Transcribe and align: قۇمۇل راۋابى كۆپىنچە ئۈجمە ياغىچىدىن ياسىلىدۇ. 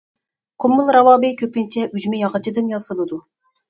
قۇمۇل 0.65 0.89
راۋابى 0.97 1.31
كۆپىنچە 1.43 1.87
ئۈجمە 1.93 2.25
ياغىچىدىن 2.25 2.77
ياسىلىدۇ. 2.77 3.27